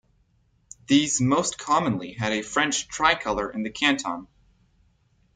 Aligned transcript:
These 0.87 1.21
most 1.21 1.59
commonly 1.59 2.13
had 2.13 2.31
a 2.31 2.41
French 2.41 2.87
Tricolour 2.87 3.51
in 3.51 3.61
the 3.61 3.69
canton. 3.69 4.25